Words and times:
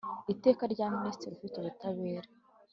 Iteka 0.33 0.63
rya 0.73 0.85
Minisitiri 0.95 1.33
ufite 1.35 1.55
Ubutabera 1.57 2.27